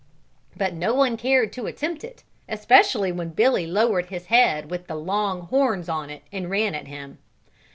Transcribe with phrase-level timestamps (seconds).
[0.57, 4.95] But no one cared to attempt it, especially when Billy lowered his head with the
[4.95, 7.19] long horns on it and ran at him.